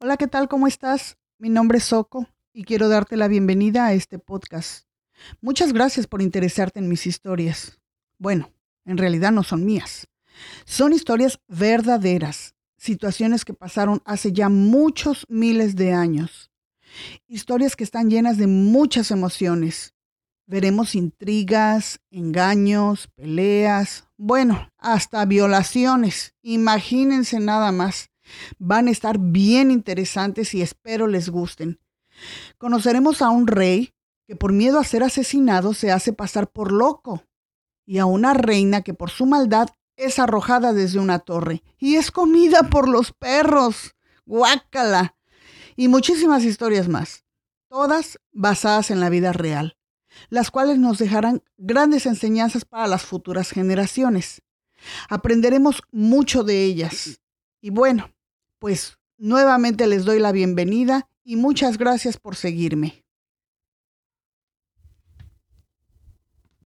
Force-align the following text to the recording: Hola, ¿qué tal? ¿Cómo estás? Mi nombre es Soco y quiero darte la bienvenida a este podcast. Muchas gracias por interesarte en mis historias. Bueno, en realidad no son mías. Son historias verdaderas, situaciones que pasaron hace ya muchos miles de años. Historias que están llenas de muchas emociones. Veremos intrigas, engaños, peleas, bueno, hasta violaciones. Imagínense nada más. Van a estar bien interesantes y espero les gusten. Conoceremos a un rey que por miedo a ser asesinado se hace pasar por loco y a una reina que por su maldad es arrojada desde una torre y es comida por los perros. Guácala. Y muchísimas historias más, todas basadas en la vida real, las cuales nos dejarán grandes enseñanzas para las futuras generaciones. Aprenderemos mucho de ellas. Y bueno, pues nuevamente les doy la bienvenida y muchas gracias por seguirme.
Hola, 0.00 0.16
¿qué 0.16 0.28
tal? 0.28 0.48
¿Cómo 0.48 0.68
estás? 0.68 1.18
Mi 1.38 1.48
nombre 1.48 1.78
es 1.78 1.86
Soco 1.86 2.28
y 2.52 2.62
quiero 2.62 2.88
darte 2.88 3.16
la 3.16 3.26
bienvenida 3.26 3.84
a 3.84 3.94
este 3.94 4.20
podcast. 4.20 4.86
Muchas 5.40 5.72
gracias 5.72 6.06
por 6.06 6.22
interesarte 6.22 6.78
en 6.78 6.88
mis 6.88 7.04
historias. 7.04 7.80
Bueno, 8.16 8.52
en 8.84 8.96
realidad 8.96 9.32
no 9.32 9.42
son 9.42 9.66
mías. 9.66 10.06
Son 10.64 10.92
historias 10.92 11.40
verdaderas, 11.48 12.54
situaciones 12.76 13.44
que 13.44 13.54
pasaron 13.54 14.00
hace 14.04 14.32
ya 14.32 14.48
muchos 14.48 15.26
miles 15.28 15.74
de 15.74 15.92
años. 15.92 16.52
Historias 17.26 17.74
que 17.74 17.82
están 17.82 18.08
llenas 18.08 18.38
de 18.38 18.46
muchas 18.46 19.10
emociones. 19.10 19.94
Veremos 20.46 20.94
intrigas, 20.94 21.98
engaños, 22.12 23.08
peleas, 23.16 24.04
bueno, 24.16 24.70
hasta 24.78 25.24
violaciones. 25.24 26.36
Imagínense 26.42 27.40
nada 27.40 27.72
más. 27.72 28.10
Van 28.58 28.88
a 28.88 28.90
estar 28.90 29.18
bien 29.18 29.70
interesantes 29.70 30.54
y 30.54 30.62
espero 30.62 31.06
les 31.06 31.28
gusten. 31.28 31.80
Conoceremos 32.58 33.22
a 33.22 33.30
un 33.30 33.46
rey 33.46 33.94
que 34.26 34.36
por 34.36 34.52
miedo 34.52 34.78
a 34.78 34.84
ser 34.84 35.02
asesinado 35.02 35.74
se 35.74 35.90
hace 35.90 36.12
pasar 36.12 36.50
por 36.50 36.72
loco 36.72 37.24
y 37.86 37.98
a 37.98 38.06
una 38.06 38.34
reina 38.34 38.82
que 38.82 38.92
por 38.92 39.10
su 39.10 39.24
maldad 39.24 39.68
es 39.96 40.18
arrojada 40.18 40.72
desde 40.72 40.98
una 40.98 41.18
torre 41.18 41.62
y 41.78 41.96
es 41.96 42.10
comida 42.10 42.64
por 42.64 42.88
los 42.88 43.12
perros. 43.12 43.96
Guácala. 44.26 45.16
Y 45.76 45.88
muchísimas 45.88 46.44
historias 46.44 46.88
más, 46.88 47.24
todas 47.68 48.18
basadas 48.32 48.90
en 48.90 49.00
la 49.00 49.10
vida 49.10 49.32
real, 49.32 49.78
las 50.28 50.50
cuales 50.50 50.78
nos 50.78 50.98
dejarán 50.98 51.42
grandes 51.56 52.04
enseñanzas 52.04 52.64
para 52.64 52.88
las 52.88 53.04
futuras 53.04 53.50
generaciones. 53.50 54.42
Aprenderemos 55.08 55.82
mucho 55.92 56.44
de 56.44 56.64
ellas. 56.64 57.20
Y 57.60 57.70
bueno, 57.70 58.10
pues 58.58 58.98
nuevamente 59.16 59.86
les 59.86 60.04
doy 60.04 60.18
la 60.18 60.32
bienvenida 60.32 61.08
y 61.24 61.36
muchas 61.36 61.78
gracias 61.78 62.16
por 62.16 62.36
seguirme. 62.36 63.04